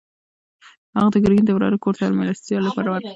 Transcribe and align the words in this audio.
هغه 0.95 1.09
د 1.13 1.15
ګرګین 1.23 1.45
د 1.47 1.51
وراره 1.55 1.77
کور 1.83 1.93
ته 1.99 2.03
د 2.07 2.13
مېلمستیا 2.19 2.57
لپاره 2.67 2.87
ورغی. 2.89 3.09